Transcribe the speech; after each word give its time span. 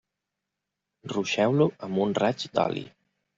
Ruixeu-lo 1.13 1.67
amb 1.89 2.01
un 2.07 2.17
raig 2.25 2.47
d'oli. 2.57 2.85